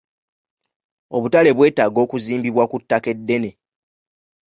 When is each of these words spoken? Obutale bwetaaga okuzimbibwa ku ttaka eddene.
Obutale 1.15 1.49
bwetaaga 1.57 1.99
okuzimbibwa 2.05 2.63
ku 2.71 2.77
ttaka 2.81 3.07
eddene. 3.15 3.49